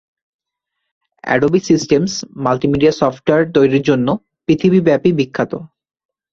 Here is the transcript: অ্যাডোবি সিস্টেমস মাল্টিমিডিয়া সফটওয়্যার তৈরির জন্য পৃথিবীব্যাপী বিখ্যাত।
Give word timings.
অ্যাডোবি 1.23 1.59
সিস্টেমস 1.69 2.13
মাল্টিমিডিয়া 2.43 2.93
সফটওয়্যার 3.01 3.43
তৈরির 3.55 3.83
জন্য 3.89 4.07
পৃথিবীব্যাপী 4.45 5.09
বিখ্যাত। 5.19 5.51